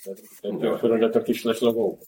[0.00, 1.98] Tehát a kis leslagó.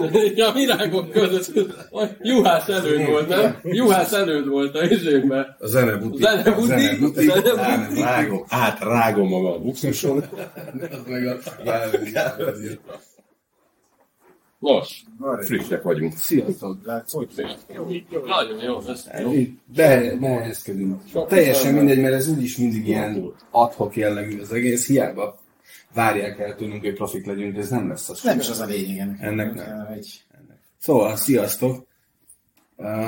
[0.34, 1.52] Ja, virágok között.
[2.22, 3.58] Juhász előd volt, nem?
[3.62, 5.56] Juhász előd volt a izőkben.
[5.58, 6.22] A zenebuti.
[6.22, 6.66] Zenebuti.
[6.66, 7.24] Zenebuti.
[7.24, 8.00] Zenebuti.
[8.00, 10.24] Rágom, átrágom magam a buxuson.
[10.90, 11.38] Az meg a
[14.58, 15.02] Nos,
[15.40, 16.12] Frissek vagyunk.
[16.16, 17.28] Sziasztok, látszol?
[18.26, 18.80] nagyon jó,
[19.20, 19.32] jó.
[19.74, 21.00] De nehezkedünk.
[21.28, 25.41] Teljesen mindegy, mert ez úgyis mindig ilyen adhok jellegű az egész, hiába
[25.94, 28.22] várják el tőlünk, hogy profik legyünk, ez nem lesz az.
[28.22, 29.20] Nem is az a lényeg ennek.
[29.20, 29.86] Ennek nem.
[29.86, 30.24] Egy,
[30.82, 31.86] Szóval, sziasztok!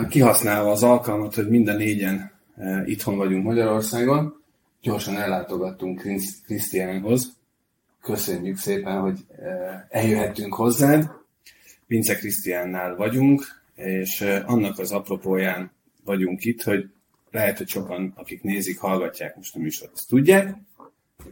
[0.09, 2.33] Kihasználva az alkalmat, hogy minden négyen
[2.84, 4.42] itthon vagyunk Magyarországon,
[4.81, 7.36] gyorsan ellátogattunk Krisz- Krisztiánhoz.
[8.00, 9.19] Köszönjük szépen, hogy
[9.89, 11.11] eljöhettünk hozzád.
[11.87, 15.72] Vince Krisztiánnál vagyunk, és annak az apropóján
[16.05, 16.91] vagyunk itt, hogy
[17.31, 20.56] lehet, hogy sokan, akik nézik, hallgatják most a műsort, ezt tudják.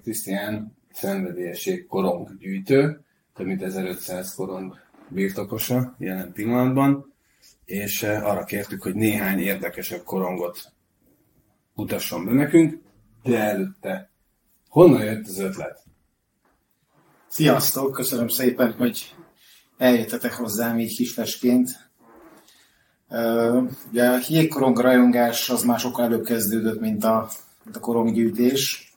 [0.02, 3.00] Krisztián szenvedélyesség koronggyűjtő,
[3.34, 7.12] több mint 1500 korong birtokosa jelen pillanatban,
[7.64, 10.72] és eh, arra kértük, hogy néhány érdekesebb korongot
[11.74, 12.82] mutasson be nekünk,
[13.22, 14.10] de előtte
[14.68, 15.82] honnan jött az ötlet?
[17.28, 19.14] Sziasztok, köszönöm szépen, hogy
[19.78, 21.90] eljöttetek hozzám így kisfesként.
[23.90, 27.30] Ugye a jégkorong rajongás az már sokkal előbb kezdődött, mint a,
[27.64, 28.91] mint a koronggyűjtés.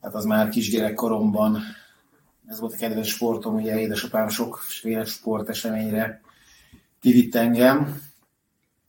[0.00, 1.62] Hát az már kisgyerekkoromban,
[2.46, 6.20] ez volt a kedvenc sportom, ugye édesapám sokféle sporteseményre
[7.00, 8.00] kivitt engem.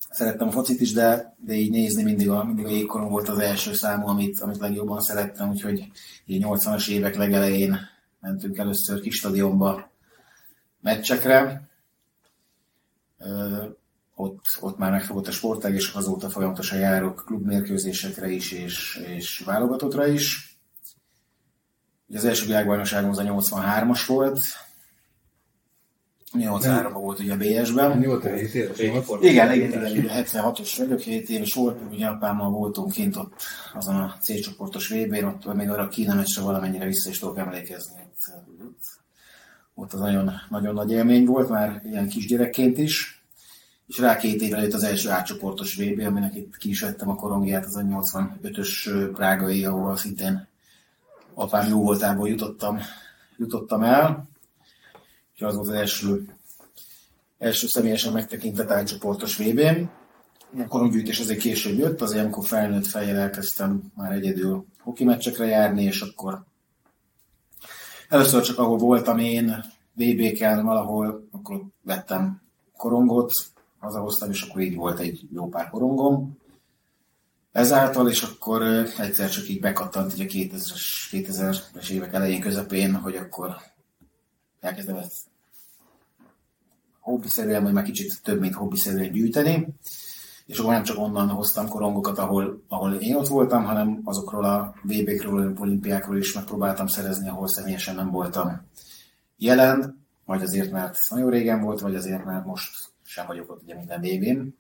[0.10, 3.40] Szerettem a focit is, de, de így nézni mindig a, mindig a jégkorong volt az
[3.40, 5.92] első számú, amit, amit legjobban szerettem, úgyhogy
[6.26, 7.80] így 80-as évek legelején
[8.20, 9.92] mentünk először kis stadionba
[10.82, 11.70] meccsekre.
[13.18, 13.64] Ö,
[14.16, 20.08] ott, ott már megfogott a sportág, és azóta folyamatosan járok klubmérkőzésekre is, és, és válogatottra
[20.08, 20.51] is.
[22.12, 24.42] Ugye az első világbajnokságom az a 83-as volt.
[26.34, 27.98] 83-ban volt ugye a BS-ben.
[27.98, 29.24] 87 éves volt.
[29.24, 33.34] Igen, igen, igen, igen 76-os vagyok, 7 éves voltam, ugye apámmal voltunk kint ott
[33.74, 38.02] azon a C-csoportos VB-n, ott még arra a Kína meccsre valamennyire vissza is tudok emlékezni.
[38.60, 38.84] Ott,
[39.74, 43.24] ott az nagyon, nagyon nagy élmény volt, már ilyen kisgyerekként is.
[43.88, 47.16] És rá két évvel előtt az első átcsoportos VB, aminek itt ki is vettem a
[47.16, 50.50] korongját, az a 85-ös prágai, ahol szintén
[51.34, 52.80] apám jó voltából jutottam,
[53.38, 54.30] jutottam el.
[55.32, 56.36] Úgyhogy az volt az első,
[57.38, 59.90] első személyesen megtekintett átcsoportos VB-n.
[60.62, 65.84] A koronggyűjtés azért később jött, azért amikor felnőtt fejjel elkezdtem már egyedül hoki meccsekre járni,
[65.84, 66.44] és akkor
[68.10, 72.42] először csak ahol voltam én, VB-ken valahol, akkor vettem
[72.78, 73.34] korongot,
[73.80, 76.38] hazahoztam, és akkor így volt egy jó pár korongom.
[77.52, 78.62] Ezáltal, és akkor
[78.98, 80.82] egyszer csak így bekattant így a 2000-es,
[81.12, 83.56] 2000-es évek elején, közepén, hogy akkor
[84.60, 85.30] elkezdem ezt
[87.00, 89.68] hobbiszerűen, vagy már kicsit több, mint hobbiszerűen gyűjteni.
[90.46, 94.76] És akkor nem csak onnan hoztam korongokat, ahol, ahol én ott voltam, hanem azokról a
[94.84, 98.62] VB-kről, olimpiákról is megpróbáltam szerezni, ahol személyesen nem voltam
[99.38, 102.72] jelen, vagy azért, mert nagyon régen volt, vagy azért, mert most
[103.04, 104.56] sem vagyok ott ugye minden VB-n.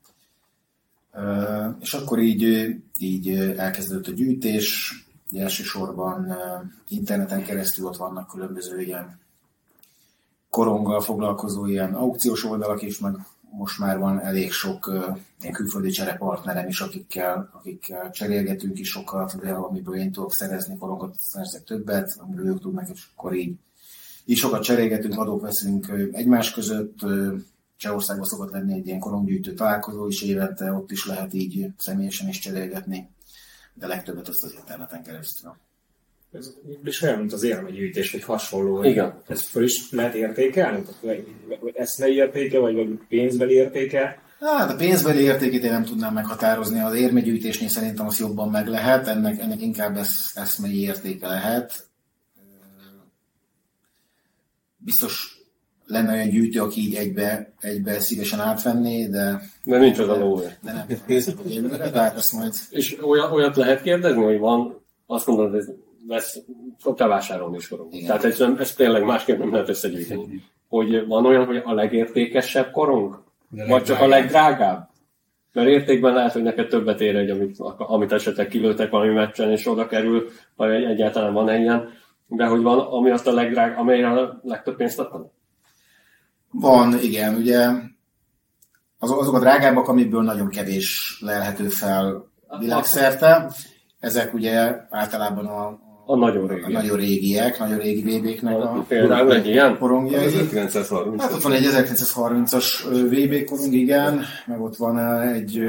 [1.80, 4.94] És akkor így, így elkezdődött a gyűjtés,
[5.32, 6.36] ugye elsősorban
[6.88, 9.20] interneten keresztül ott vannak különböző ilyen
[10.50, 13.16] koronggal foglalkozó ilyen aukciós oldalak is, meg
[13.52, 14.92] most már van elég sok
[15.42, 21.16] ilyen külföldi cserepartnerem is, akikkel, akikkel cserélgetünk is sokat, de amiből én tudok szerezni korongot,
[21.20, 23.56] szerzek többet, amiből ők tudnak, és akkor így,
[24.26, 27.00] így sokat cserélgetünk, adók veszünk egymás között.
[27.82, 32.40] Csehországban szokott lenni egy ilyen koronggyűjtő találkozó is évente, ott is lehet így személyesen is
[32.40, 33.10] cserélgetni,
[33.74, 35.56] de legtöbbet azt az interneten keresztül.
[36.32, 38.84] Ez és olyan, mint az élmegyűjtés, vagy hasonló.
[38.84, 39.22] Igen.
[39.28, 40.84] Ezt föl is lehet értékelni?
[41.02, 41.28] Vagy-
[41.60, 44.22] vagy eszmei értéke, vagy, vagy pénzbeli értéke?
[44.40, 49.08] Hát a pénzbeli értékét én nem tudnám meghatározni, az érmegyűjtésnél szerintem az jobban meg lehet,
[49.08, 51.90] ennek, ennek inkább esz, eszmei értéke lehet.
[54.78, 55.31] Biztos
[55.92, 60.46] lenne olyan gyűjtő, aki így egybe, egybe szívesen átvenné, de, De nincs az a lóvé.
[60.64, 60.86] de nem.
[61.92, 65.70] De hát majd És olyat, olyat lehet kérdezni, hogy van, azt mondod, hogy ez
[66.08, 66.40] vesz,
[66.80, 67.58] szoktál vásárolni.
[67.92, 68.06] Igen.
[68.08, 70.44] Tehát ez, ez tényleg másképp nem lehet összegyűjteni.
[70.68, 73.24] Hogy van olyan, hogy a legértékesebb korong?
[73.68, 74.90] Vagy csak a legdrágább?
[75.54, 79.68] Mert értékben lehet, hogy neked többet ér egy, amit, amit esetleg kilőttek valami meccsen, és
[79.68, 81.90] oda kerül, vagy egy- egyáltalán van ilyen.
[82.28, 85.32] De hogy van, ami azt a legdrág, amelyre a legtöbb pénzt adtam?
[86.52, 87.68] Van, igen, ugye
[89.00, 92.26] azok, azok a drágábbak, amiből nagyon kevés lelhető fel
[92.60, 93.52] világszerte.
[94.00, 96.72] Ezek ugye általában a, A nagyon a régi.
[96.72, 99.78] nagyon régiek, nagyon régi VB-knek a Például egy ilyen?
[99.78, 100.26] korongjai.
[100.26, 101.22] 1930.
[101.22, 102.66] Hát ott van egy 1930-as
[103.10, 105.62] VB korong, igen, meg ott van egy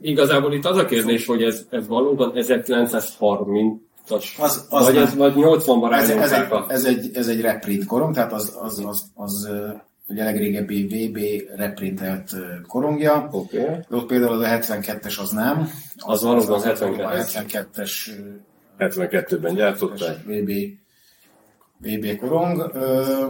[0.00, 5.02] Igazából itt az a kérdés, hogy ez, ez valóban 1930-as, Az- az vagy, nem.
[5.02, 6.64] ez, vagy 80-ban ez, ez, egy, a...
[6.68, 9.66] ez, egy, ez egy reprint korong, tehát az, az, az, az ö,
[10.08, 11.18] ugye a legrégebbi VB
[11.56, 12.36] reprintelt
[12.66, 13.28] korongja.
[13.30, 13.66] Okay.
[13.90, 15.70] Ott például az a 72-es az nem.
[15.96, 17.30] Az valóban a 72-es.
[17.44, 17.90] 72-es
[18.78, 20.24] 72-ben gyártották.
[20.24, 20.50] VB,
[21.78, 22.70] VB korong.
[22.74, 23.24] Ö,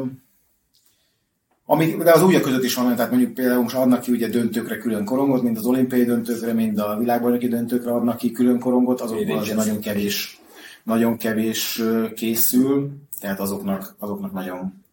[1.67, 4.79] amik, de az újak között is van, tehát mondjuk például most adnak ki ugye döntőkre
[4.79, 9.39] külön korongot, mint az olimpiai döntőkre, mind a világbajnoki döntőkre adnak ki külön korongot, azokból
[9.39, 10.41] azért nagyon kevés,
[10.83, 11.83] nagyon kevés
[12.15, 12.91] készül,
[13.21, 14.85] tehát azoknak, azoknak nagyon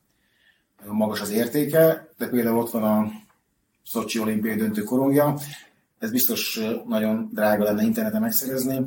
[0.85, 3.11] magas az értéke, de például ott van a
[3.85, 5.37] Szocsi olimpiai döntő korongja,
[5.99, 8.79] ez biztos nagyon drága lenne interneten megszerezni,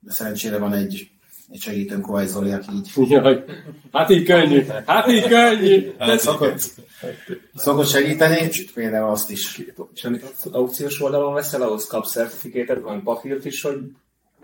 [0.00, 1.10] de szerencsére van egy,
[1.50, 3.44] egy segítőnk, Kovács Zoli, aki így Jaj,
[3.92, 5.92] hát így könnyű, hát így könnyű.
[5.98, 6.70] hát szokott,
[7.54, 9.62] szokott segíteni, például azt is.
[9.94, 13.78] És amit az aukciós oldalon veszel, ahhoz kapsz certifikétet, van papírt is, hogy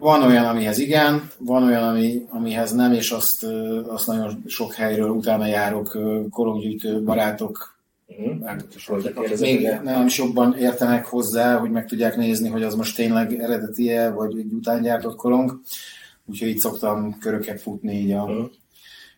[0.03, 3.45] Van olyan, amihez igen, van olyan, ami, amihez nem, és azt,
[3.87, 7.77] azt nagyon sok helyről utána járok, ö, koronggyűjtő barátok,
[9.15, 13.41] akik még nem is jobban értenek hozzá, hogy meg tudják nézni, hogy az most tényleg
[13.41, 15.61] eredeti-e, vagy egy utángyártott korong.
[16.25, 18.51] Úgyhogy így szoktam köröket futni így a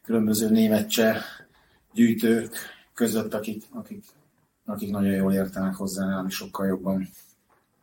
[0.02, 1.20] különböző németse
[1.92, 2.56] gyűjtők
[2.94, 4.04] között, akik, akik,
[4.66, 7.08] akik nagyon jól értenek hozzá, nem is sokkal jobban.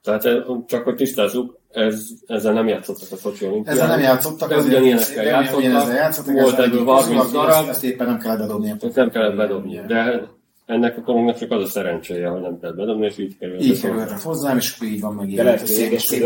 [0.04, 0.22] Tehát
[0.66, 3.76] csak hogy tisztázzuk, ez, ezzel nem játszottak a Szocsi olimpián.
[3.76, 5.60] Ezzel nem játszottak, azért- ugyanilyenekkel nem játszottak.
[5.60, 7.70] ugyanezzel játszottak, Volt ebből egyik 30 közül, darab.
[7.70, 8.76] Ezt, éppen nem kellett bedobni.
[8.82, 9.82] Ezt nem kellett bedobni.
[9.88, 10.22] De
[10.66, 13.62] ennek a korongnak csak az a szerencséje, hogy nem kellett bedobni, és így került.
[13.62, 16.24] Így kerültek hozzám, és akkor így van meg De lehet, szép, szép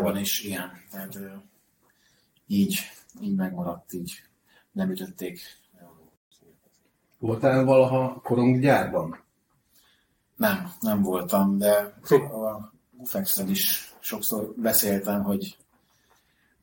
[0.00, 0.20] volt.
[0.20, 0.70] is, igen.
[0.90, 1.18] Tehát
[2.46, 2.78] így,
[3.22, 4.12] így megmaradt, így
[4.72, 5.40] nem ütötték.
[7.18, 9.18] Voltál valaha koronggyárban?
[10.36, 15.56] Nem, nem voltam, de a ufex is sokszor beszéltem, hogy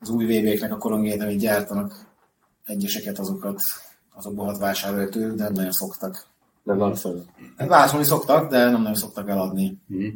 [0.00, 2.06] az új VB-knek a korongjait, amit gyártanak,
[2.64, 3.60] egyeseket azokat,
[4.14, 6.26] azokból hat vásárolja tőlük, de nem nagyon szoktak.
[6.62, 7.22] Nem válaszolni.
[7.56, 9.78] Vásárolni szoktak, de nem nagyon szoktak eladni.
[9.86, 10.06] Mhm.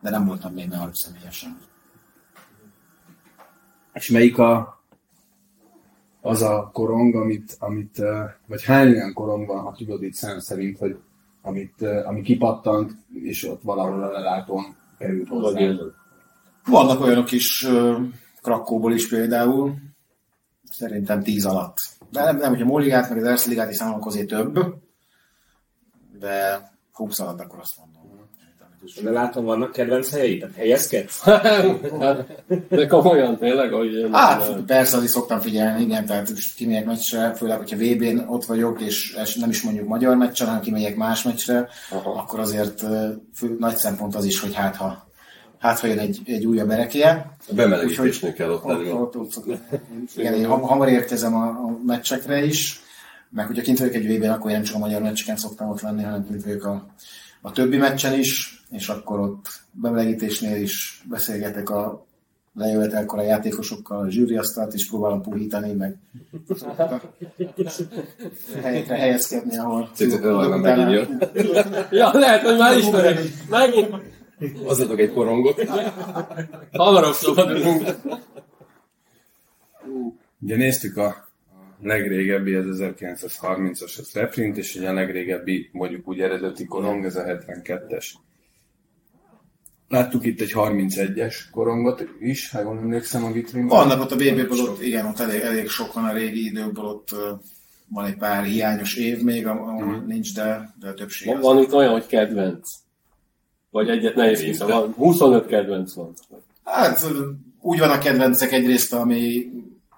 [0.00, 1.60] De nem voltam még náluk személyesen.
[3.92, 4.82] És melyik a,
[6.20, 8.02] az a korong, amit, amit,
[8.46, 10.98] vagy hány olyan korong van, ha tudod itt szám szerint, hogy
[11.42, 12.92] amit, ami kipattant,
[13.22, 16.00] és ott valahol a lelátón került Vagy hozzá.
[16.66, 17.66] Vannak olyanok is,
[18.42, 19.74] Krakóból is például,
[20.70, 21.76] szerintem 10 alatt.
[22.10, 24.58] De nem, nem hogyha Moligát, meg az Erszligát is számolok azért több,
[26.18, 28.00] de 20 alatt akkor azt mondom.
[29.02, 31.22] de látom, vannak kedvenc helyeid, tehát helyezkedsz?
[32.68, 34.08] De komolyan tényleg, hogy...
[34.12, 39.34] Hát persze, azért szoktam figyelni, igen, tehát kimegyek meccsre, főleg, hogyha VB-n ott vagyok, és
[39.40, 42.10] nem is mondjuk magyar meccsen, hanem kimegyek más meccsre, Aha.
[42.10, 42.80] akkor azért
[43.34, 45.10] fő, nagy szempont az is, hogy hát ha,
[45.62, 48.90] hát, ha jön egy, egy újabb erekie, A bemelegítésnél kell ott lenni.
[48.90, 49.62] ott, ott, ott,
[50.16, 52.80] igen, én ham- hamar érkezem a, a meccsekre is,
[53.28, 55.80] meg hogyha kint vagyok egy vb akkor én nem csak a magyar meccseken szoktam ott
[55.80, 56.86] lenni, hanem kint vagyok a,
[57.40, 62.06] a többi meccsen is, és akkor ott bemelegítésnél is beszélgetek a
[62.54, 65.96] lejövetelkor a játékosokkal, a zsűriasztalt is próbálom puhítani, meg
[68.62, 69.90] helyekre helyezkedni, ahol.
[71.90, 73.18] Ja, lehet, hogy már ismerek.
[73.50, 73.90] Megint
[74.66, 75.62] Adjatok egy korongot.
[76.72, 77.82] hamarabb szabadulunk.
[80.40, 81.30] Ugye néztük a
[81.82, 87.16] a legrégebbi, ez 1930-as, az reprint, és ugye a legrégebbi, mondjuk úgy eredeti korong, ez
[87.16, 88.06] a 72-es.
[89.88, 93.76] Láttuk itt egy 31-es korongot is, ha jól emlékszem a vitrínben.
[93.78, 97.08] Vannak ott a BB-ből, ott, igen, ott elég, elég sok van a régi időkből, ott
[97.88, 100.06] van egy pár hiányos év még, ahol Mhm.
[100.06, 101.42] nincs, de, de a többség Van, az.
[101.42, 102.70] van itt olyan, hogy kedvenc.
[103.72, 104.58] Vagy egyet nehéz.
[104.58, 106.12] Van 25 kedvenc van.
[106.64, 107.06] Hát
[107.60, 109.50] úgy van a kedvencek egyrészt, ami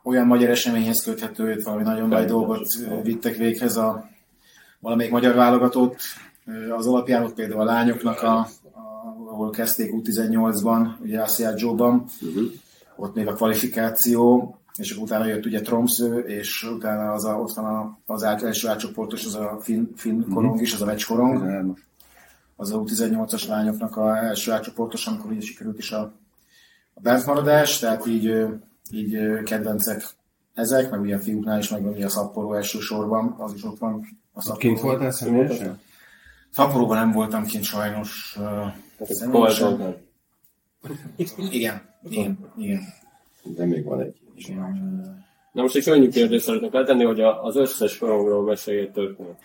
[0.02, 2.68] olyan magyar eseményhez köthető, hogy valami nagyon nagy dolgot
[3.02, 4.08] vittek véghez a
[4.80, 5.96] valamelyik magyar válogatott.
[6.76, 8.48] Az alapján ott például a lányoknak, a, a,
[9.26, 12.04] ahol kezdték U18-ban, ugye Asiát Joe-ban,
[12.96, 17.54] ott még a kvalifikáció, és akkor utána jött ugye Tromsø, és utána az a, ott
[17.54, 21.06] van a, az át, első átcsoportos, az a finn, finn korong is, az a vecs
[21.06, 21.74] korong,
[22.56, 26.00] az a U18-as lányoknak a első átcsoportos, amikor így sikerült is a,
[26.94, 28.44] a bentmaradás, tehát így,
[28.90, 30.02] így kedvencek
[30.54, 34.18] ezek, meg ugye a fiúknál is, meg ugye a szapporó elsősorban, az is ott van.
[34.32, 34.96] A Kint szapporó.
[34.96, 35.80] voltál személyesen?
[36.50, 38.38] Szapporóban nem voltam kint sajnos.
[39.48, 39.96] Zoltán.
[41.36, 42.82] Igen, igen, igen.
[43.42, 44.20] De még van egy.
[44.34, 45.24] igen.
[45.54, 49.38] Na most egy könnyű kérdést szeretnék letenni, hogy az összes korongról mesélj egy történet.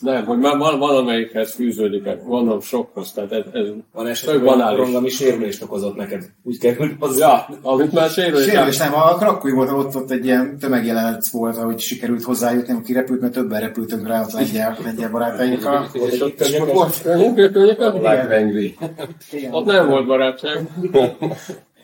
[0.00, 4.78] Nem, hogy már val- valamelyikhez fűződik, gondolom sokhoz, tehát ez, ez Van esetleg banális.
[4.78, 6.22] korong, ami sérülést okozott neked.
[6.42, 7.26] Úgy került hozzá.
[7.28, 8.44] Ja, amit már sérülés.
[8.44, 12.92] Sérülés nem, a Krakói volt, ott, ott egy ilyen tömegjelenet volt, ahogy sikerült hozzájutni, aki
[12.92, 15.86] repült, mert többen repültünk rá ott lengyel, lengyel barátainkkal.
[15.92, 16.20] És
[19.50, 20.68] Ott nem volt barátság,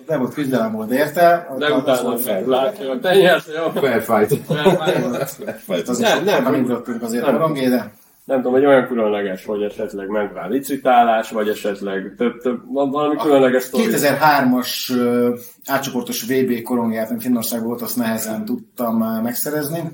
[0.06, 1.48] nem volt küzdelem volt érte.
[1.58, 2.44] de utána volt fel.
[2.44, 3.80] látja, hogy te nyersz, jó?
[3.80, 4.32] Fair fight.
[4.48, 5.28] Ott
[5.58, 5.98] Fight.
[5.98, 6.42] Nem, nem.
[6.42, 7.34] nem, ugrottunk azért Nem.
[7.34, 7.92] a rongé, de
[8.24, 12.90] Nem tudom, hogy olyan különleges, hogy esetleg ment rá licitálás, vagy esetleg több, több, van
[12.90, 13.84] valami különleges sztori.
[13.90, 15.34] 2003-as ö,
[15.66, 19.92] átcsoportos VB korongját, ami Finnország volt, azt nehezen tudtam ö, megszerezni.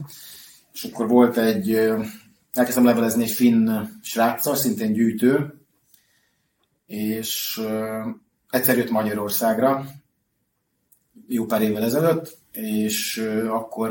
[0.73, 1.99] És akkor volt egy, ö,
[2.53, 3.71] elkezdtem levelezni egy finn
[4.03, 5.55] sráccal, szintén gyűjtő,
[6.87, 7.61] és
[8.51, 9.85] egyszer jött Magyarországra,
[11.29, 13.91] jó pár évvel ezelőtt, és akkor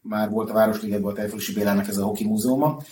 [0.00, 2.82] már volt a Városligetben a Tejfősi Bélának ez a hoki múzeuma,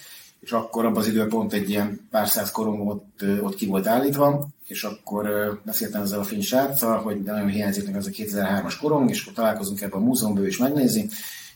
[0.40, 3.86] és akkor abban az időben pont egy ilyen pár száz korong ott, ott ki volt
[3.86, 5.26] állítva, és akkor
[5.64, 9.32] beszéltem ezzel a finn sráccal, hogy nagyon hiányzik nekem ez a 2003-as korong, és akkor
[9.32, 11.08] találkozunk ebben a múzeumban, ő is megnézi,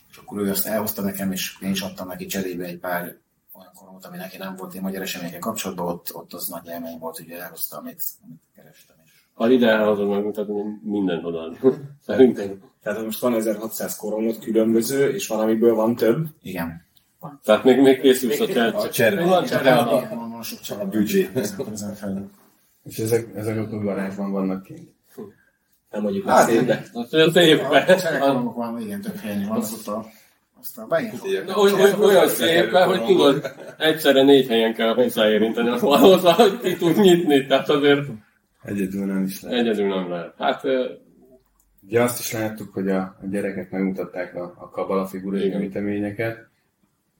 [0.09, 3.01] és akkor ő azt elhozta nekem, és én is adtam neki cserébe egy pár
[3.53, 6.97] olyan korongot, ami neki nem volt én magyar eseményekkel kapcsolatban, ott, ott az nagy élmény
[6.97, 9.00] volt, hogy elhozta, amit, amit kerestem.
[9.33, 11.57] Ha ide elhozod megmutatni, mindent odaad.
[12.07, 12.59] Szerintem.
[12.83, 16.25] Tehát most van 1600 korongot különböző, és van, amiből van több.
[16.41, 16.85] Igen.
[17.43, 18.67] Tehát még, még készülsz a csere.
[18.67, 19.25] A csere.
[19.25, 19.69] Van csere.
[19.69, 20.87] Igen, van, sok család.
[20.87, 21.29] büdzsé.
[21.71, 22.29] Ezen felül.
[22.83, 24.89] És ezek, ezek a garázsban vannak kint.
[25.91, 27.69] Nem mondjuk Hát, hát, szép, de Azt mondja, szép.
[27.85, 30.05] Cserekorongok van, igen, több helyen van, azt a
[30.61, 31.13] aztán bejön.
[31.23, 36.75] Olyan, olyan, olyan szép, hogy tudod, egyszerre négy helyen kell hozzáérinteni, az hozzá, hogy ki
[36.75, 38.07] tud nyitni, tehát azért
[38.63, 39.59] Egyedül nem is lehet.
[39.59, 40.33] egyedül nem lehet.
[40.37, 40.61] Hát
[41.87, 46.37] Ugye azt is láttuk, hogy a, a gyerekek megmutatták a, a kabala figurai gyűjteményeket.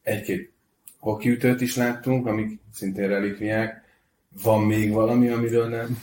[0.03, 0.51] Egy-két
[0.99, 3.81] hokiütőt is láttunk, amik szintén relikviák.
[4.43, 5.97] Van még valami, amiről nem?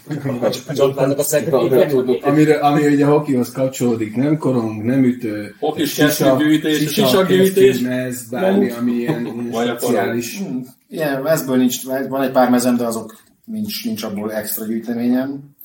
[0.95, 1.91] vannak a szekrényben.
[2.23, 7.65] Amire, ami ugye a hokihoz kapcsolódik, nem korong, nem ütő, Hokis sisak- kesztyűgyűjtés, sisak, sisakgyűjtés.
[7.67, 10.41] kesztyűmez, bármi, ami ilyen, ilyen speciális.
[10.89, 13.17] Igen, ezből nincs, van egy pár mezem, de azok
[13.51, 15.57] nincs, nincs abból extra gyűjteményem.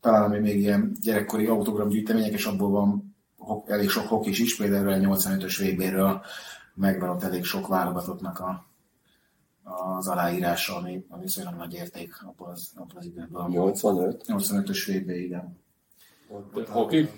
[0.00, 3.16] Talán ami még ilyen gyerekkori autogram gyűjtemények, és abból van
[3.66, 6.24] elég sok hokis is, például a 85-ös VB-ről
[6.74, 8.66] megvan ott elég sok válogatottnak a,
[9.96, 13.46] az aláírása, ami, ami viszonylag nagy érték abból az, abból az időből.
[13.48, 14.24] 85.
[14.26, 15.58] 85-ös VB, igen.
[16.68, 17.08] Hoki.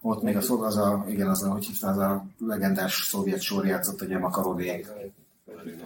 [0.00, 3.66] Ott még az, az a, igen, az a, hogy hívta, az a legendás szovjet sor
[3.66, 4.88] játszott, ugye Makarovék.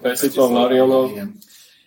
[0.01, 1.11] Persze Larionov.
[1.11, 1.39] Igen.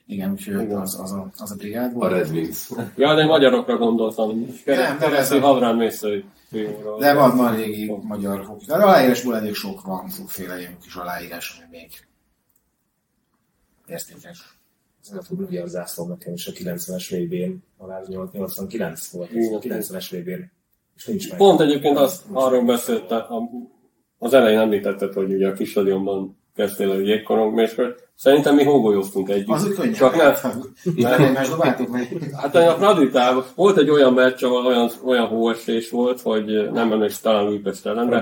[0.10, 2.12] Igen, úgyhogy az, az, a, az a brigád A volt.
[2.12, 2.70] Red Wings.
[2.96, 4.46] Ja, de magyarokra gondoltam.
[4.66, 7.00] Nem, nem, a- Havrán Mészői fiúról.
[7.00, 8.66] De van, van régi magyar hoki.
[8.66, 11.90] De aláírásból elég sok van, sokféle ilyen kis aláírás, ami még
[13.88, 14.58] értékes.
[15.12, 19.54] Ez a az zászló nekem is a 90-es VB-n, talán 89 volt, Igen.
[19.54, 20.52] a 90-es VB-n.
[20.96, 21.38] És nincs meg.
[21.38, 23.50] Pont egyébként azt, arról beszélt, a,
[24.18, 28.08] az elején említetted, hogy ugye a kis stadionban kezdtél a jégkorongméskört.
[28.16, 29.50] Szerintem mi hógolyoztunk együtt.
[29.50, 29.92] Az úgy könnyű.
[29.92, 30.34] Csak nem.
[30.96, 32.18] Nem egymás dobáltuk meg.
[32.42, 37.32] Hát a Raditában volt egy olyan meccs, ahol olyan, olyan hóesés volt, hogy nem emlékszem,
[37.32, 38.16] talán Újpest ellen, de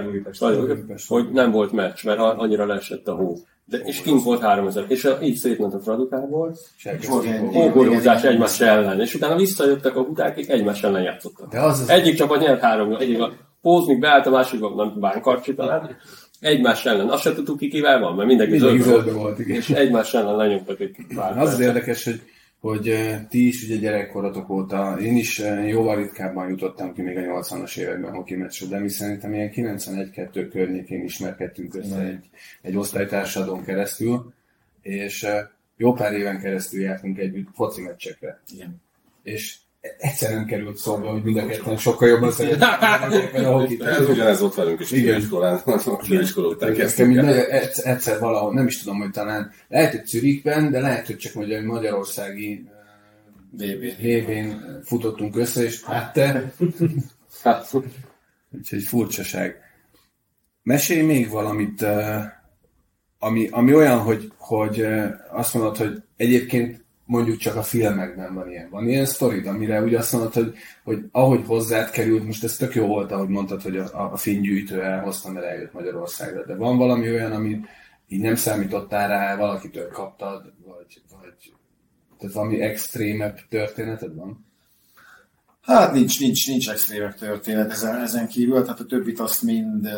[1.08, 3.38] hogy nem volt meccs, mert annyira leesett a hó.
[3.66, 6.56] De, és kint volt 3000, és a- így szétment a Radikából,
[7.10, 11.50] Volt ilyen- hógolyózás egymás ellen, és utána visszajöttek a huták, akik egymás ellen játszottak.
[11.52, 15.54] De az az, Egyik csapat nyert három, egyik a Póznik beállt, a másikban nem Bánkarcsi
[15.56, 15.98] talán.
[16.40, 17.10] Egymás ellen.
[17.10, 19.56] Azt se tudtuk ki kivel van, mert mindenki Mindenki zöldbe zöldbe volt, igen.
[19.56, 22.22] És egymás ellen lenyomtak egy pár Az az érdekes, hogy,
[22.60, 27.18] hogy eh, ti is ugye gyerekkorotok óta, én is eh, jóval ritkábban jutottam ki még
[27.18, 32.30] a 80-as években hoki meccsre, de mi szerintem ilyen 91-2 környékén ismerkedtünk össze egy,
[32.62, 34.34] egy osztálytársadon keresztül,
[34.82, 35.46] és eh,
[35.78, 38.42] jó pár éven keresztül jártunk együtt foci meccsekre.
[38.54, 38.82] Igen.
[39.24, 39.56] És
[39.98, 42.32] egyszerűen került szóba, hogy mind a ketten sokkal jobban
[43.60, 43.84] hokit.
[43.84, 45.14] Ez ugyanez ott velünk is Igen.
[45.14, 45.56] főiskolán.
[45.66, 47.34] A főiskola után kezdtünk el.
[47.84, 51.52] egyszer, valahol, nem is tudom, hogy talán lehet, hogy Zürichben, de lehet, hogy csak hogy
[51.52, 52.70] egy magyarországi
[53.52, 53.84] VB.
[54.02, 56.52] VB-n futottunk össze, és hát te
[57.44, 57.74] Hát,
[58.52, 59.56] Úgyhogy furcsaság.
[60.64, 62.26] Mesélj még valamit, eh,
[63.20, 68.50] ami, ami olyan, hogy, hogy eh, azt mondod, hogy egyébként mondjuk csak a filmekben van
[68.50, 68.70] ilyen.
[68.70, 72.76] Van ilyen sztorid, amire úgy azt mondod, hogy, hogy ahogy hozzád került, most ez tök
[72.76, 77.10] jó volt, ahogy mondtad, hogy a, a filmgyűjtő elhozta, mert eljött Magyarországra, de van valami
[77.10, 77.60] olyan, ami
[78.08, 81.54] így nem számítottál rá, valakitől kaptad, vagy, vagy
[82.20, 84.46] tehát valami extrémebb történeted van?
[85.62, 89.90] Hát nincs, nincs, nincs extrémebb történet ezen, ezen kívül, tehát a többit azt mind,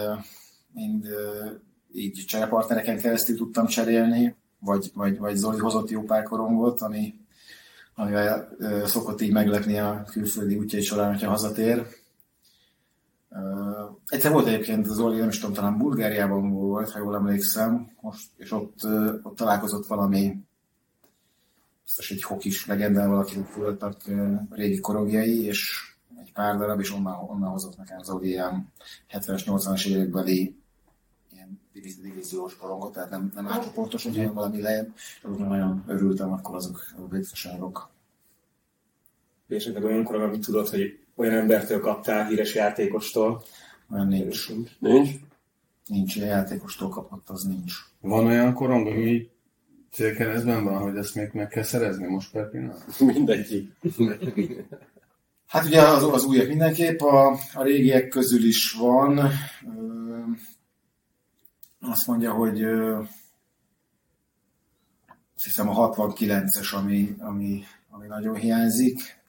[0.73, 1.05] mind
[1.93, 6.27] így cserepartnereken keresztül tudtam cserélni, vagy, vagy, vagy Zoli hozott jó pár
[6.79, 7.15] ami,
[7.95, 8.49] amivel
[8.85, 11.87] szokott így meglepni a külföldi útjai során, hogyha hazatér.
[13.29, 18.29] Uh, egyszer volt egyébként Zoli, nem is tudom, talán Bulgáriában volt, ha jól emlékszem, most,
[18.37, 18.85] és ott,
[19.23, 20.37] ott találkozott valami
[21.83, 24.01] biztos egy hokis legendával, akik voltak
[24.49, 25.89] régi korogjai, és
[26.21, 28.71] egy pár darab, és onnan, onnan hozott nekem Zoli ilyen
[29.11, 30.58] 70-es, 80-as évekbeli
[31.49, 36.31] ilyen divíz- divíziós korongot, tehát nem, nem átcsoportos, hanem valami lejjebb, és azoknak nagyon örültem,
[36.31, 37.89] akkor azok a ritkaságok.
[39.47, 43.43] És esetleg olyan korong, amit tudod, hogy olyan embertől kaptál, híres játékostól.
[43.91, 44.49] Olyan nincs.
[44.79, 45.09] nincs?
[45.87, 47.73] Nincs, ilyen játékostól kapott, az nincs.
[48.01, 49.29] Van olyan korong, ami
[49.91, 52.99] célkeresztben van, hogy ezt még meg kell szerezni most per pillanat?
[52.99, 53.71] Mindegyik.
[55.47, 59.17] Hát ugye az, az újak mindenképp, a, a régiek közül is van.
[59.17, 59.29] Ö,
[61.81, 62.63] azt mondja, hogy
[65.35, 69.19] azt hiszem a 69-es, ami, ami, ami nagyon hiányzik,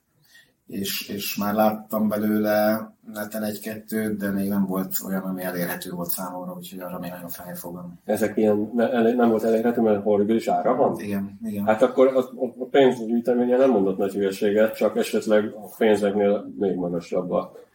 [0.67, 6.11] és, és már láttam belőle neten egy-kettőt, de még nem volt olyan, ami elérhető volt
[6.11, 7.99] számomra, úgyhogy arra még nagyon fogom.
[8.05, 11.01] Ezek ilyen ne, nem volt elérhető, mert horribilis ára van?
[11.01, 11.67] Igen, igen.
[11.67, 17.31] Hát akkor a, a- pénzgyűjteménye nem mondott nagy hülyeséget, csak esetleg a pénzeknél még magasabb
[17.31, 17.69] a, az ár.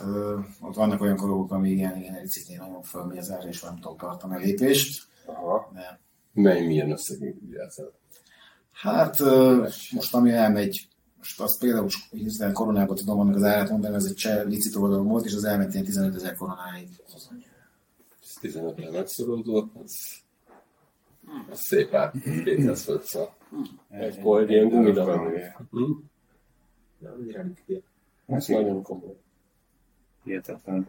[0.00, 3.78] Ö, ott vannak olyan korongok, ami igen, igen, egy ciknél nagyon az ár, és nem
[3.78, 5.08] tudom tartani a lépést.
[5.26, 5.70] Aha.
[5.74, 6.00] De
[6.32, 7.92] Mely milyen összegig játszol?
[8.72, 13.94] Hát ö, most ami elmegy, most azt például hiszen koronában tudom annak az árát mondani,
[13.94, 16.88] ez egy cseh licit oldalon volt, és az elment ilyen 15 ezer koronáig.
[18.22, 20.22] Ez 15-re megszorozó, az,
[21.50, 22.12] az szép ár,
[22.44, 23.34] 200 fölött szal.
[23.88, 25.32] Egykor egy ilyen gumidarab.
[25.70, 26.10] Nem,
[27.00, 27.54] annyira nem
[28.26, 29.16] Ez nagyon komoly.
[30.24, 30.88] Hihetetlen.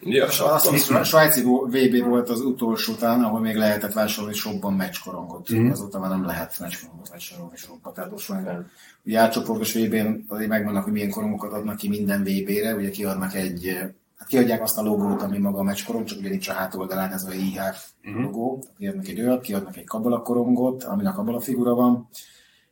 [0.00, 4.34] Ja, És azt hiszem, a svájci VB volt az utolsó után, ahol még lehetett vásárolni
[4.36, 5.48] shopban meccskorongot.
[5.48, 5.60] Mhm.
[5.60, 5.70] Mm.
[5.70, 7.92] Azóta már nem lehet meccskorongot vásárolni shopban.
[7.94, 8.66] Tehát most már
[9.04, 12.74] ugye átcsoportos VB-n azért megvannak, hogy milyen korongokat adnak ki minden VB-re.
[12.74, 13.78] Ugye kiadnak egy,
[14.16, 17.24] hát kiadják azt a logót, ami maga a meccskorong, csak ugye nincs a hátoldalán ez
[17.24, 18.22] a IHF Mhm.
[18.22, 18.64] logó.
[18.78, 22.08] Kiadnak egy olyat, kiadnak egy kabala korongot, amin a kabala figura van.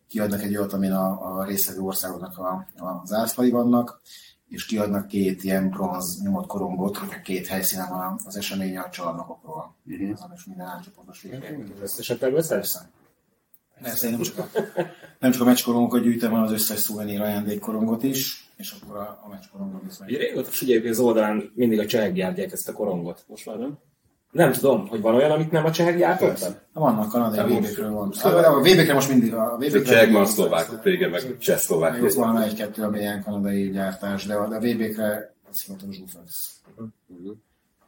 [0.08, 4.00] Kiadnak egy olyat, amin a, a résztvevő országoknak a, a zászlai vannak
[4.48, 9.74] és kiadnak két ilyen bronz nyomott korongot, hogyha két helyszínen van az esemény a csarnokokról.
[9.82, 10.12] Mhm.
[10.12, 11.72] Azon is minden átcsoportos végén.
[11.82, 12.62] Összesetleg veszel?
[13.82, 14.06] Persze.
[14.06, 14.48] Én nem csak a,
[15.18, 19.28] nem csak a meccskorongokat gyűjtem, hanem az összes szuvenír ajándékkorongot is, és akkor a, a
[19.28, 20.08] meccskorongot is meg.
[20.08, 23.24] régóta figyelj, az oldalán mindig a csehek gyártják ezt a korongot.
[23.28, 23.78] Most már nem?
[24.34, 26.64] Nem tudom, hogy van olyan, amit nem a csehek gyártottak?
[26.72, 28.12] Vannak kanadai VB-kről van.
[28.22, 32.02] A, a VB-kre most mindig a, A VB-kre csehek már szlovákok régen, meg csehszlovák.
[32.02, 36.54] Ott van egy-kettő, ami ilyen kanadai gyártás, de a, VB-kre az hivatalos Uflex.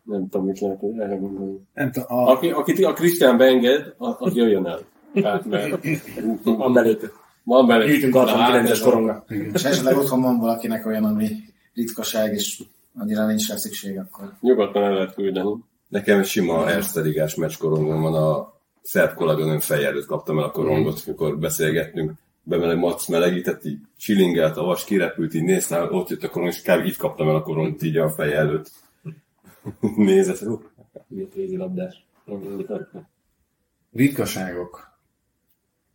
[0.03, 1.59] Nem tudom, mit lehet erre gondolni.
[1.75, 4.79] Nem tudom, a, Aki, akit a Krisztián beenged, az, jöjjön el.
[5.15, 5.87] Tehát, mert
[6.43, 7.13] Van belőtt.
[7.43, 7.87] van bele.
[7.87, 9.25] Gyűjtünk Na, hát 69-es ez a- koronga.
[9.53, 11.29] És esetleg otthon van valakinek olyan, ami
[11.75, 12.63] ritkaság, és
[12.99, 15.51] annyira nincs rá szükség, akkor Nyugodtan el lehet küldeni.
[15.89, 20.51] Nekem egy sima Erste ligás meccskorongom van, a szerb kolléganőm fej előtt kaptam el a
[20.51, 22.13] korongot, mikor beszélgettünk.
[22.43, 26.63] Bemeleg Max melegített, így csilingelt, a vas kirepült, így néztem, ott jött a korong, és
[26.63, 26.85] kb.
[26.85, 28.71] itt kaptam el a koront így a fej előtt.
[29.97, 30.63] Nézett, hú,
[31.09, 32.07] Miért vízilabdás?
[33.93, 34.99] ritkaságok.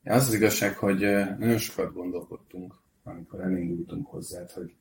[0.03, 4.73] Az az igazság, hogy eh, nagyon sokat gondolkodtunk, amikor elindultunk hozzá, hogy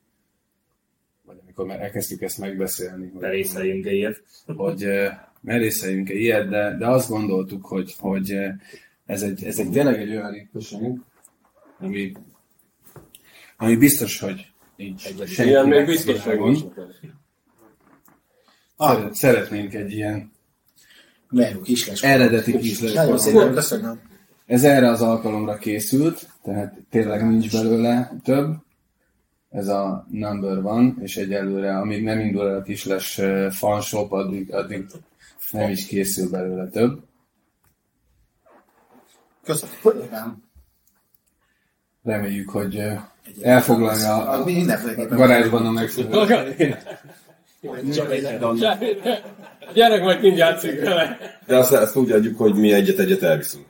[1.30, 4.22] vagy amikor már elkezdtük ezt megbeszélni, hogy, Berészeljünk ilyet.
[4.46, 8.54] hogy eh, merészeljünk-e ilyet, de, de azt gondoltuk, hogy, hogy eh,
[9.06, 11.00] ez egy, ez egy tényleg egy olyan ritkaság,
[11.78, 12.12] ami,
[13.56, 16.68] ami biztos, hogy nincs senkinek Ilyen még biztos, hogy.
[18.76, 20.30] Szeret- Szeretnénk egy ilyen
[21.28, 22.02] Lejú, kisles.
[22.02, 24.00] eredeti kis Nagyon szépen köszönöm.
[24.46, 28.54] Ez erre az alkalomra készült, tehát tényleg nincs belőle több.
[29.50, 34.54] Ez a number van, és egyelőre, amíg nem indul el a kisles eh, fanshop, addig,
[34.54, 34.86] addig
[35.50, 37.00] nem is készül belőle több.
[39.44, 40.44] Köszönöm.
[42.02, 43.00] Reméljük, hogy eh,
[43.42, 45.16] Elfoglalja a- mindenféleképpen.
[45.16, 46.20] Garázsban a megszólal.
[49.60, 51.18] A gyerek majd mind játszik vele.
[51.46, 53.66] De azt, azt úgy adjuk, hogy mi egyet-egyet elviszünk.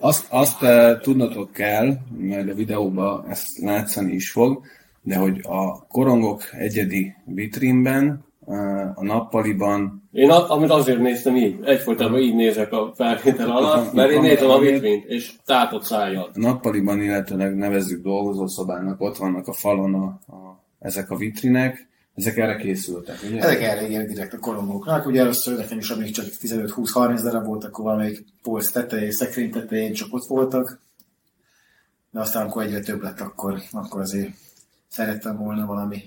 [0.00, 4.60] Azt, azt uh, tudnotok kell, mert a videóban ezt látszani is fog,
[5.02, 8.58] de hogy a korongok egyedi vitrínben, uh,
[8.94, 14.10] a nappaliban Én a, amit azért néztem így, egyfolytában így nézek a felvétel alatt, mert
[14.10, 16.30] én nézem a vitrint, és tátott szájjal.
[16.34, 21.87] A nappaliban, illetőleg nevezzük dolgozószobának, ott vannak a falon a, a, ezek a vitrinek,
[22.18, 23.40] ezek erre készültek, ugye?
[23.40, 25.06] Ezek erre igen, direkt a korongoknak.
[25.06, 29.92] Ugye először nekem is, amíg csak 15-20-30 darab volt, akkor valamelyik polc tetején, szekrény tetején
[29.92, 30.80] csak ott voltak.
[32.10, 34.30] De aztán, amikor egyre több lett, akkor, akkor azért
[34.88, 36.02] szerettem volna valami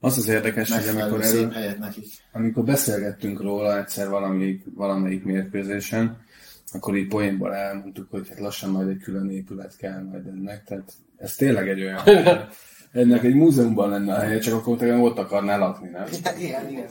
[0.00, 2.06] Az az érdekes, hogy amikor, erről, helyet nekik.
[2.32, 6.26] amikor beszélgettünk róla egyszer valamelyik, valamelyik mérkőzésen,
[6.72, 10.64] akkor így poénból elmondtuk, hogy hát lassan majd egy külön épület kell majd ennek.
[10.64, 12.00] Tehát ez tényleg egy olyan,
[12.92, 16.06] ennek egy múzeumban lenne a helye, csak akkor te ott akarnál lakni, nem?
[16.38, 16.86] Igen, igen.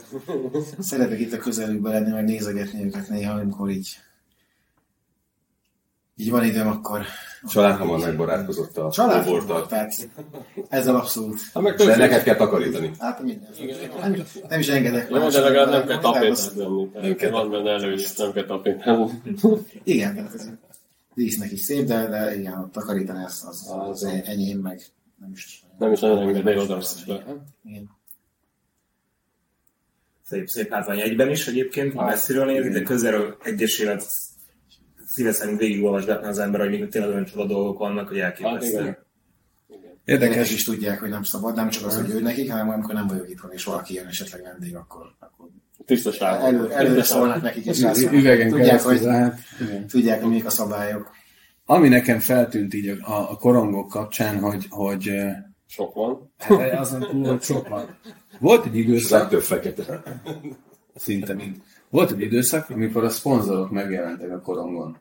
[0.78, 3.98] Szeretek itt a közelükben lenni, meg nézegetni őket néha, amikor így
[6.20, 7.04] így van időm, akkor
[7.48, 9.66] Család hamar megbarátkozott a család csoporttal.
[9.66, 10.08] tehát
[10.68, 11.40] ezzel abszolút.
[11.54, 12.90] Hát meg De neked kell takarítani.
[12.98, 13.48] Hát minden.
[14.00, 15.08] Nem, nem is engedek.
[15.10, 16.90] Jó, de legalább nem kell tapétát venni.
[16.94, 17.30] Nem kell.
[17.30, 19.10] Van benne elő is, nem kell tapétát.
[19.84, 20.48] Igen, tehát ez
[21.14, 24.82] dísznek is szép, de, de igen, takarítani az, az, az enyém meg
[25.20, 25.62] nem is.
[25.78, 26.80] Nem is nagyon engedné oda.
[27.64, 27.90] Igen.
[30.22, 34.00] Szép, szép látvány egyben is egyébként, ha messziről nézik, de közelről egyesével
[35.06, 38.78] szíve szerint végigolvasgatna az ember, hogy még tényleg olyan csoda dolgok vannak, hogy Hát elképesztő.
[38.78, 39.06] igen.
[40.04, 43.06] Érdekes is tudják, hogy nem szabad, nem csak az, hogy ő nekik, hanem amikor nem
[43.06, 45.48] vagyok itthon, és valaki jön esetleg vendég, akkor, akkor
[45.84, 46.42] Tisztaság.
[46.42, 49.38] elő, előre szólnak nekik, és üvegen tudják, hogy, lehet.
[49.88, 51.10] Tudják, hogy mik a szabályok.
[51.64, 55.12] Ami nekem feltűnt így a, a korongok kapcsán, hogy, hogy
[55.68, 56.30] Sok van.
[56.38, 57.96] hát azon túl, hogy sok van.
[58.40, 60.02] Volt egy időszak, Legtöbb fekete.
[60.94, 61.56] szinte mind.
[61.90, 64.98] Volt egy időszak, amikor a szponzorok megjelentek a korongon.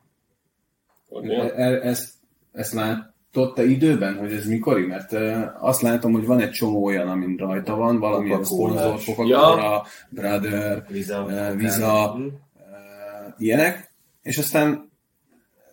[1.24, 2.14] E- e- Ezt,
[2.52, 4.86] ezt látott te időben, hogy ez mikori?
[4.86, 9.86] Mert uh, azt látom, hogy van egy csomó olyan, amin rajta van, valamilyen szponzor, Coca-Cola,
[10.10, 11.30] Brother, Visa.
[11.32, 12.28] eh, Visa, Mhm.
[13.38, 14.92] ilyenek, és aztán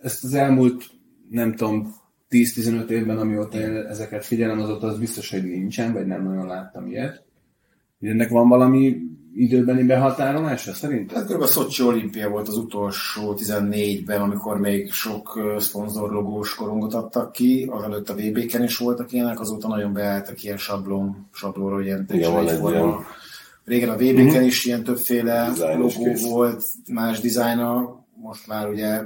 [0.02, 0.84] ezt az elmúlt,
[1.30, 1.94] nem tudom,
[2.34, 6.86] 10-15 évben, amióta én ezeket figyelem, azóta az biztos, hogy nincsen, vagy nem nagyon láttam
[6.86, 7.22] ilyet.
[8.00, 8.96] Hogy Ennek van valami
[9.34, 11.16] időbeni behatárolása szerintem?
[11.16, 11.42] Hát kb.
[11.42, 17.32] a Szocsi olimpia volt az utolsó 14-ben, amikor még sok ö, szponzor logós korongot adtak
[17.32, 23.06] ki, azelőtt a VB-ken is voltak ilyenek, azóta nagyon beálltak ilyen sablon, sablonról ilyen ilyen.
[23.64, 29.02] Régen a VB-ken is ilyen többféle logó volt, más dizájna, most már ugye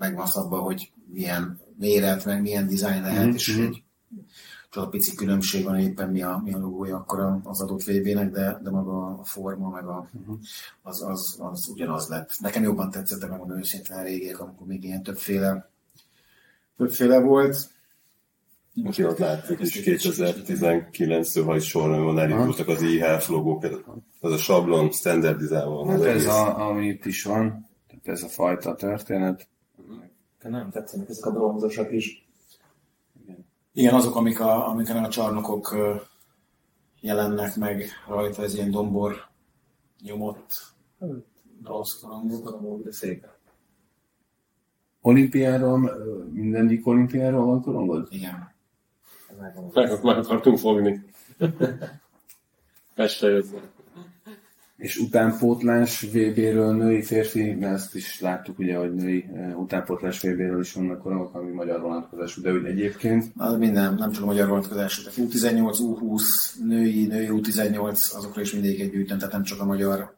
[0.00, 3.82] megvan szabva, hogy milyen méret, meg milyen dizájn lehet, és egy
[4.70, 7.82] csak a pici különbség van éppen mi a, mi a logója akkor a- az adott
[7.82, 10.10] VB-nek, de, de maga a forma, meg a,
[10.82, 12.36] az, az, az ugyanaz lett.
[12.40, 15.70] Nekem jobban tetszett, megmondom őszintén a régiek, amikor még ilyen többféle,
[16.76, 17.68] többféle volt.
[18.74, 23.64] Most ott látszik is 2019-től, ha is sorra van elindultak az IHF logók.
[24.20, 25.88] Ez a sablon, standardizálva van.
[25.88, 26.26] Hát az ez, egész.
[26.26, 29.48] a, ami itt is van, tehát ez a fajta történet.
[30.42, 32.28] Nem tetszenek ezek a bronzosok is.
[33.72, 35.76] Igen, azok, amik a, amiken a csarnokok
[37.00, 39.28] jelennek meg rajta, ez ilyen dombor
[40.02, 40.74] nyomott
[41.62, 42.82] bronzkorongok.
[42.82, 43.26] De szép.
[45.00, 45.78] Olimpiáról,
[46.32, 48.08] mindegyik olimpiáról van korongod?
[48.10, 48.52] Igen.
[49.38, 51.04] Meg, meg akartunk fogni.
[52.94, 53.46] Este jött.
[54.80, 60.60] És utánpótlás VB-ről női férfi, mert ezt is láttuk ugye, hogy női eh, utánpótlás VB-ről
[60.60, 63.32] is vannak korongok, ami magyar vonatkozású, de úgy egyébként.
[63.36, 65.02] Az minden, nem csak a magyar vonatkozású.
[65.02, 66.22] Tehát U18, U20,
[66.64, 70.16] női, női U18, azokra is mindegyik gyűjtöm, tehát nem csak a magyar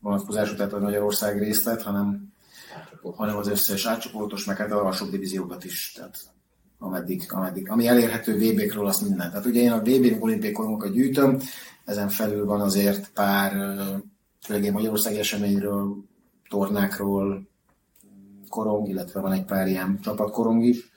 [0.00, 2.32] vonatkozású, tehát a Magyarország részt vett, hanem,
[3.02, 5.92] hanem az összes átcsoportos, meg hát a alsóbb divíziókat is.
[5.96, 6.18] Tehát
[6.78, 9.30] ameddig, ameddig, ami elérhető VB-kről, azt minden.
[9.30, 11.40] Tehát ugye én a VB olimpiai korongokat gyűjtöm,
[11.84, 13.52] ezen felül van azért pár
[14.40, 15.96] főleg Magyarországi eseményről,
[16.48, 17.48] tornákról,
[18.48, 20.90] korong, illetve van egy pár ilyen csapatkorong is.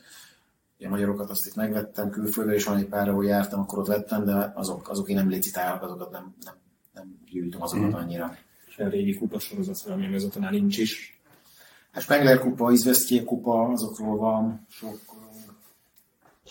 [0.77, 3.87] Ugye a magyarokat azt itt megvettem külföldről, és van egy pár, ahol jártam, akkor ott
[3.87, 6.55] vettem, de azok, azok én nem licitálok, azokat nem, nem,
[6.93, 8.37] nem gyűjtöm azokat annyira.
[8.67, 11.21] És a régi kupasorozat, ami még azóta nincs is.
[11.91, 15.08] Hát Spengler kupa, Izvesztjé kupa, azokról van sok.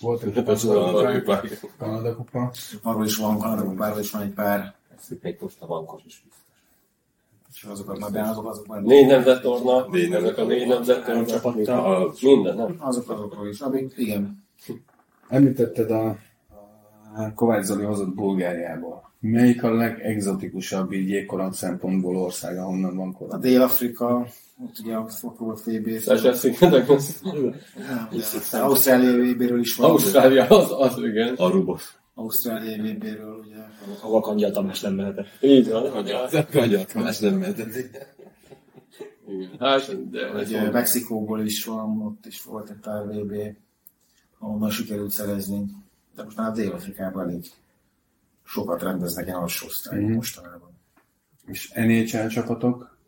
[0.00, 1.40] Volt egy Hát az a kupa.
[1.78, 2.52] Kanada kupa.
[2.82, 4.74] Arról is van, Kanada kupáról is van egy pár.
[5.22, 6.46] Egy posta bankos is biztos.
[7.54, 12.02] És azokat már be, azok, már Négy nemzettorna, Négy ezek a négy nemzettorna, csapattal.
[12.02, 12.76] A minden, nem?
[12.78, 14.44] azok azokról is, amik, igen.
[15.28, 16.16] Említetted a
[17.34, 19.06] Kovács Zoli hozott Bulgáriából.
[19.20, 23.42] Melyik a legexotikusabb így jégkorong szempontból ország, ahonnan van A korong?
[23.42, 24.26] Dél-Afrika,
[24.64, 26.52] ott ugye a volt VB, az-
[28.52, 29.90] Ausztrália VB-ről is van.
[29.90, 31.34] Ausztrália, az, az igen.
[31.36, 31.96] Arubos.
[32.14, 33.56] Ausztrália VB-ről, ugye.
[34.02, 35.26] A vakangyal Tamás nem mehetett.
[35.40, 36.38] Így van, hogy az.
[36.54, 37.74] Magyar, más nem mehetett.
[39.28, 39.50] Igen.
[39.58, 43.34] Hát, de Ugye Mexikóból is van, ott is volt egy pár VB,
[44.38, 45.64] ahonnan sikerült szerezni.
[46.18, 47.44] De most már Dél-Afrikában elég
[48.44, 50.14] sokat rendeznek ilyen alsó osztályok Mhm.
[50.14, 50.70] mostanában.
[51.46, 52.98] És NHL csapatok?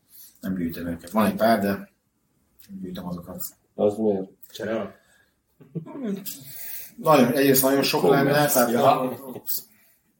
[0.40, 1.10] Nem gyűjtöm őket.
[1.10, 3.42] Van egy pár, de nem gyűjtöm azokat.
[3.74, 4.28] az miért?
[4.52, 4.94] Cserel?
[6.96, 9.12] Nagyon, egyrészt nagyon sok lenne, tehát Ja.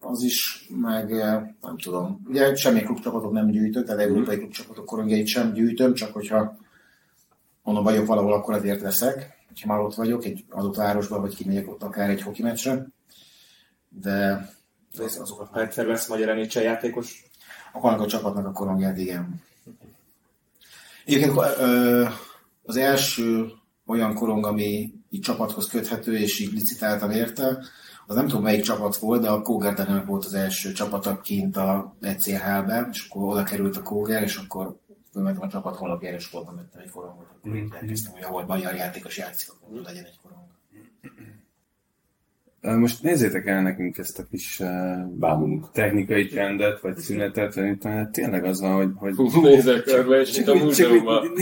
[0.00, 2.20] az is, meg eh, nem tudom.
[2.26, 6.56] Ugye semmi klubcsapatot nem gyűjtök, tehát európai klubcsapatok korongjait sem gyűjtöm, csak hogyha
[7.62, 9.38] onnan vagyok valahol, akkor ezért veszek.
[9.62, 12.86] Ha már ott vagyok, egy adott városban, vagy kimegyek ott akár egy hoki meccsre.
[13.88, 14.48] De
[14.98, 17.24] ez- azokat Ha egyszer lesz magyar NHL játékos,
[17.72, 19.42] annak a csapatnak a korongját, igen.
[21.04, 21.38] Egyébként
[22.62, 23.52] az első
[23.86, 27.64] olyan korong, ami így csapathoz köthető, és így licitáltam érte,
[28.06, 31.96] az nem tudom melyik csapat volt, de a Kógernek volt az első csapata kint a
[32.00, 34.78] ECHL-ben, és akkor oda került a Kóger, és akkor
[35.12, 38.74] fölmentem a csapat honlapjára, és voltam vettem egy korongot, akkor így elkezdtem, hogy ahol magyar
[38.74, 40.40] játékos játszik, akkor legyen egy korong.
[42.60, 48.10] Ö, Most nézzétek el nekünk ezt a kis uh, technikai trendet, vagy szünetet, szerintem hát
[48.12, 49.14] tényleg az van, hogy...
[49.16, 51.32] hogy Nézek körbe, és itt a múzeumban.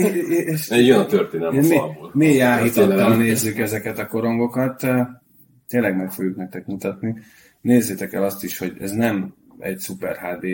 [0.69, 2.11] Jön a történelem a falból.
[2.41, 3.19] áhítattal Történelem.
[3.19, 4.87] nézzük ezeket a korongokat.
[5.67, 7.15] Tényleg meg fogjuk nektek mutatni.
[7.61, 10.45] Nézzétek el azt is, hogy ez nem egy Super HD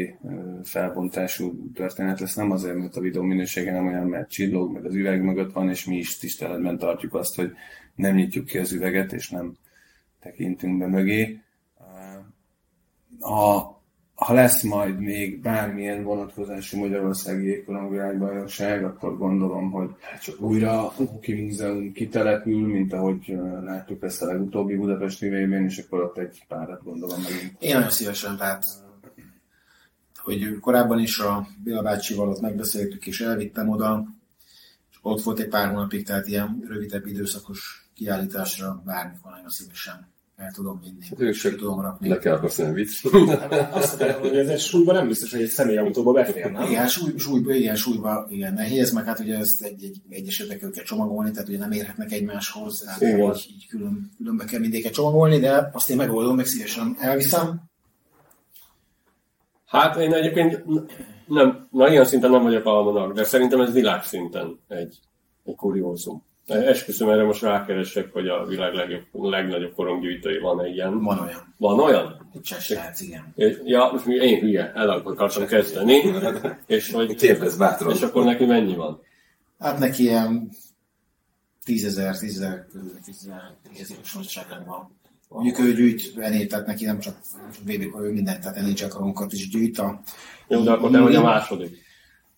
[0.63, 4.95] felbontású történet lesz, nem azért, mert a videó minősége nem olyan, mert csillog, meg az
[4.95, 7.51] üveg mögött van, és mi is tiszteletben tartjuk azt, hogy
[7.95, 9.57] nem nyitjuk ki az üveget, és nem
[10.19, 11.39] tekintünk be mögé.
[13.19, 13.73] A,
[14.15, 19.89] ha lesz majd még bármilyen vonatkozású Magyarországi Jégkorongvilágbajnokság, akkor gondolom, hogy
[20.21, 25.77] csak újra a Hoki Múzeum kitelepül, mint ahogy láttuk ezt a legutóbbi Budapesti vb és
[25.77, 27.55] akkor ott egy párat gondolom megint.
[27.59, 28.63] Én nagyon szívesen, tehát
[30.25, 34.05] hogy korábban is a Béla bácsival ott megbeszéltük, és elvittem oda,
[34.91, 40.51] és ott volt egy pár hónapig, tehát ilyen rövidebb időszakos kiállításra bármikor nagyon szívesen el
[40.51, 42.09] tudom vinni, Ők és se- ki tudom rakni.
[42.09, 43.05] Le kell használni vicc.
[43.71, 46.63] azt akarom, hogy ez egy súlyban nem biztos, hogy egy személyautóba befér, nem?
[46.69, 50.71] Igen, súly, súlyba, igen, súlyba, igen, nehéz, meg hát ugye ezt egy, egy, egy esetben
[50.71, 53.19] kell csomagolni, tehát ugye nem érhetnek egymáshoz, tehát Igen.
[53.19, 57.61] így, így külön, különbe kell mindéket csomagolni, de azt én megoldom, meg szívesen elviszem.
[59.65, 60.63] Hát én egyébként
[61.27, 64.99] nem, na ilyen szinten nem vagyok almanak, de szerintem ez világszinten egy,
[65.43, 66.23] egy kuriózum.
[66.47, 71.03] Esküszöm, erre most rákeresek, hogy a világ legjobb, legnagyobb koronggyűjtői van ilyen.
[71.03, 71.53] Van olyan.
[71.57, 72.29] Van olyan?
[72.33, 73.33] Egy csesrác, igen.
[73.65, 76.01] Ja, én hülye, el akartam kezdeni,
[76.67, 77.91] és hogy Kérdezz bátran.
[77.91, 79.01] és akkor neki mennyi van?
[79.59, 80.49] Hát neki ilyen
[81.63, 83.41] tízezer, tízezer körül, tízezer,
[83.73, 84.99] tízezer nagyságrend van.
[85.29, 87.17] Mondjuk ő gyűjt ennél, tehát neki nem csak
[87.63, 89.77] VB, ő mindent, tehát karonkat is gyűjt.
[89.77, 90.01] A,
[90.47, 91.77] Jó, de akkor te vagy a második.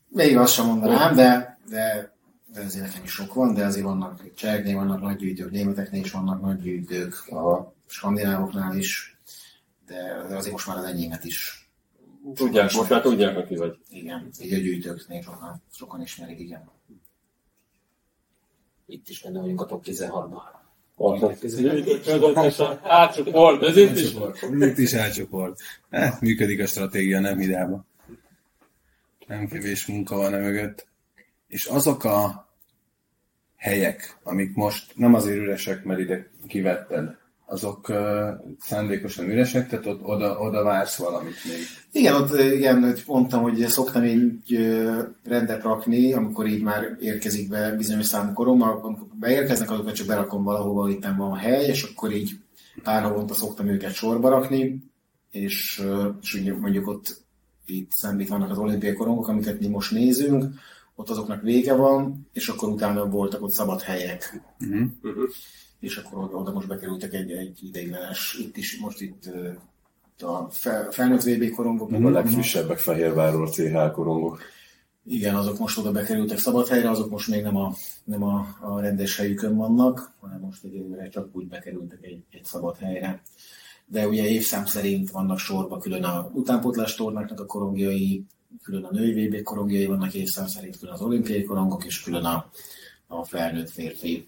[0.07, 2.15] még azt sem mondanám, de, de,
[2.53, 6.11] de azért nekem is sok van, de azért vannak cseheknél vannak nagy gyűjtők, németeknél is
[6.11, 9.17] vannak nagy gyűjtők, a skandinávoknál is,
[9.87, 11.69] de, de azért most már az enyémet is.
[12.33, 13.77] Tudják, most már tudják, aki vagy.
[13.89, 16.69] Igen, így a gyűjtőknél sokan, sokan ismerik, igen.
[18.85, 20.41] Itt is benne vagyunk a top 16-ban.
[22.83, 24.13] Átcsoport, ez itt is.
[24.59, 25.59] Itt is átcsoport.
[25.91, 27.85] Hát, működik a stratégia, nem hidába.
[29.27, 30.87] Nem kevés munka van a mögött.
[31.47, 32.47] És azok a
[33.55, 37.17] helyek, amik most nem azért üresek, mert ide kivetted,
[37.49, 37.97] azok uh,
[38.59, 41.57] szándékosan üresek, tehát ott, oda, oda vársz valamit még.
[41.91, 47.49] Igen, ott igen, hogy mondtam, hogy szoktam így ö, rendet rakni, amikor így már érkezik
[47.49, 52.11] be bizonyos számú korom, amikor beérkeznek, azokat csak berakom valahova, itt van hely, és akkor
[52.11, 52.31] így
[52.83, 54.83] pár havonta szoktam őket sorba rakni,
[55.31, 57.21] és, ö, és ugye mondjuk ott
[57.65, 60.45] itt szemben vannak az olimpiai korongok, amiket mi most nézünk,
[60.95, 64.41] ott azoknak vége van, és akkor utána voltak ott szabad helyek.
[64.59, 64.89] Uh-huh.
[65.79, 69.29] És akkor oda, most bekerültek egy, egy ideiglenes, itt is, most itt
[70.21, 74.41] a fel, felnőtt VB korongok, A legfrissebbek Fehérvárról CH korongok.
[75.05, 78.79] Igen, azok most oda bekerültek szabad helyre, azok most még nem a, nem a, a
[78.79, 83.21] rendes helyükön vannak, hanem most egyelőre csak úgy bekerültek egy, egy szabad helyre.
[83.85, 88.25] De ugye évszám szerint vannak sorba külön a utánpótlás tornáknak a korongjai,
[88.63, 92.49] külön a női VB korongjai vannak évszám szerint, külön az olimpiai korongok, és külön a,
[93.07, 94.27] a felnőtt férfi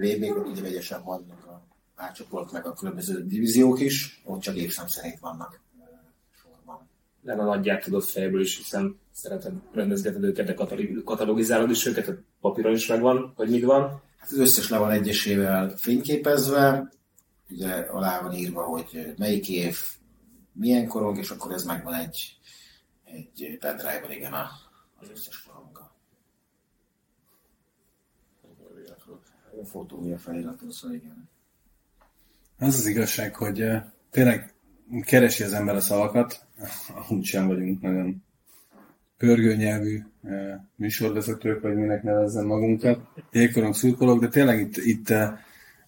[0.00, 1.62] VB-k, ugye vegyesen vannak a
[1.94, 5.60] átcsoport, meg a különböző divíziók is, ott csak évszám szerint vannak
[6.42, 6.88] sorban.
[7.20, 12.08] Nem a nagyját tudod fejből is, hiszen szereted rendezgeted őket, de katalog- katalogizálod is őket,
[12.08, 14.02] a papíron is megvan, hogy mit van.
[14.16, 16.92] Hát az összes le van egyesével fényképezve,
[17.50, 19.78] ugye alá van írva, hogy melyik év,
[20.52, 22.38] milyen korong, és akkor ez megvan egy,
[23.04, 24.32] egy pendrive-ban, igen,
[25.00, 25.94] az összes koronga.
[29.49, 31.28] A fotója feliratú, szóval igen.
[32.58, 34.54] Az az igazság, hogy eh, tényleg
[35.04, 36.46] keresi az ember a szavakat,
[37.08, 38.24] amúgy sem vagyunk nagyon
[39.16, 43.00] pörgőnyelvű eh, műsorvezetők, vagy minek nevezzem magunkat,
[43.32, 45.32] jégkorong szurkolók, de tényleg itt, itt eh,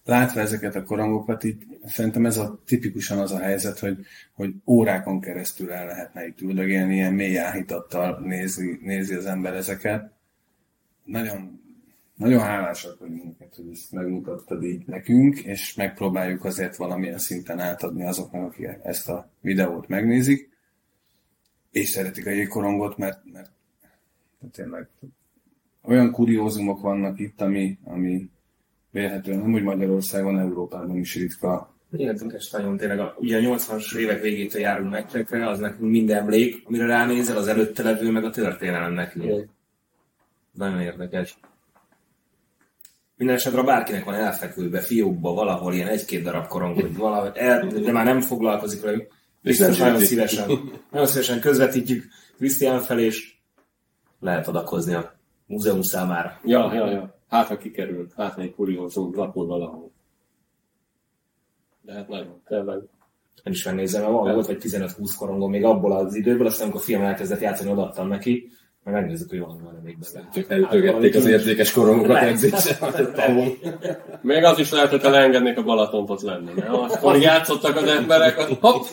[0.03, 5.19] látva ezeket a korongokat, itt szerintem ez a tipikusan az a helyzet, hogy, hogy órákon
[5.19, 10.11] keresztül el lehetne itt üldögélni, ilyen mély áhítattal nézi, nézi az ember ezeket.
[11.03, 11.62] Nagyon,
[12.15, 18.05] nagyon hálásak vagyunk neked, hogy ezt megmutattad így nekünk, és megpróbáljuk azért valamilyen szinten átadni
[18.05, 20.49] azoknak, akik ezt a videót megnézik,
[21.71, 23.51] és szeretik a jégkorongot, mert, mert
[24.51, 24.87] tényleg
[25.81, 28.29] olyan kuriózumok vannak itt, ami, ami
[28.91, 31.73] vélhetően nem úgy Magyarországon, Európában is ritka.
[31.91, 32.99] Érdekes nagyon tényleg.
[32.99, 37.47] A, ugye a 80-as évek végétől járunk meccsekre, az nekünk minden emlék, amire ránézel, az
[37.47, 39.49] előtte levő, meg a történelem nekünk.
[40.51, 41.37] Nagyon érdekes.
[43.17, 47.91] Minden esetre bárkinek van elfekvőbe, fiókba, valahol ilyen egy-két darab korong, hogy valahogy el, de
[47.91, 50.49] már nem foglalkozik velük, biztos nagyon szívesen,
[50.91, 52.05] nagyon szívesen közvetítjük
[52.37, 53.35] Krisztián felé, és
[54.19, 55.13] lehet adakozni a
[55.45, 56.39] múzeum számára.
[56.43, 57.15] Ja, ja, ja.
[57.29, 59.91] Hát, ha kikerült, hát egy kuriózum lapul valahol.
[61.81, 62.77] De hát nagyon, tényleg.
[63.43, 66.81] Én is megnézem, mert van, volt vagy 15-20 korongom még abból az időből, aztán amikor
[66.81, 68.51] a film elkezdett játszani, odaadtam neki,
[68.83, 70.29] meg megnézzük, hogy van van még benne.
[70.33, 72.77] Csak elütögették az értékes korongokat edzésre.
[74.21, 76.51] Még az is lehet, hogy leengednék a Balatont ott lenne.
[76.55, 78.83] Mert akkor játszottak az emberek, hogy hopp!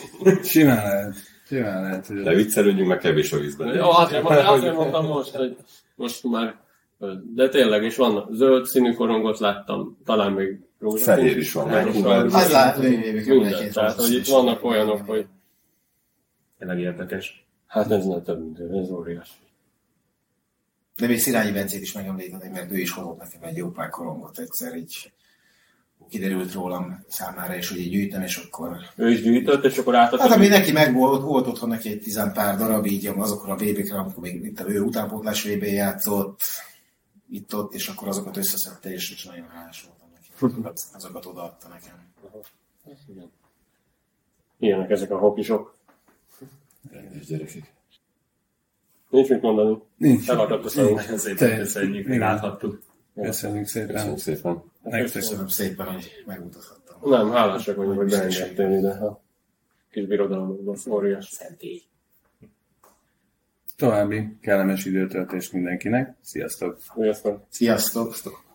[0.43, 1.15] Simán lehet.
[1.47, 3.75] Simán lehet, hogy De viccelődjünk, meg kevés a vízben.
[3.75, 5.55] Jó, azért, mondtam, azért mondtam most, hogy
[5.95, 6.55] most már
[7.35, 12.03] de tényleg, és van zöld színű korongot láttam, talán még rózsaszín Fehér is van, is.
[12.03, 15.25] Az hogy évek Minden, tehát, hogy itt vannak olyanok, hogy
[16.57, 17.45] Tényleg érdekes.
[17.67, 19.31] hát ez nem több, mint ez, ez óriási.
[21.01, 24.39] De még Szirányi Bencét is megemlítenek, mert ő is hozott nekem egy jó pár korongot
[24.39, 25.11] egyszer, így
[26.09, 28.77] kiderült rólam számára, és hogy így gyűjtem, és akkor...
[28.95, 30.27] Ő is gyűjtött, és akkor átadta.
[30.27, 33.55] Hát ami neki meg volt, volt otthon neki egy tizen pár darab, így azokra a
[33.55, 36.41] VB-kre, amikor még itt ő utánpótlás VB játszott,
[37.29, 40.27] itt ott, és akkor azokat összeszedte, és, és nagyon hálás voltam neki.
[40.39, 42.13] Azokat, azokat odaadta nekem.
[43.07, 43.31] Igen.
[44.59, 45.75] Ilyenek ezek a hokisok.
[46.91, 47.73] Rendes gyerekek.
[49.11, 49.77] Nincs mit mondani.
[49.97, 50.29] nincs.
[50.29, 50.95] Elakadt a szavunk.
[50.95, 52.27] Nagyon szépen köszönjük, hogy igen.
[52.27, 52.81] láthattuk.
[53.15, 53.95] Köszönjük szépen.
[53.95, 54.63] Köszönöm szépen.
[54.83, 57.09] Nektek Köszönöm szépen, hogy megmutathattam.
[57.09, 58.89] Nem, hálásak vagyunk, hogy beengedtél ide.
[58.89, 59.21] A
[59.91, 61.25] kis birodalomban, óriás.
[61.25, 61.81] Szentély.
[63.77, 66.15] további kellemes időtöltést mindenkinek.
[66.21, 66.79] Sziasztok!
[66.95, 67.43] Sziasztok!
[67.49, 68.50] Sziasztok!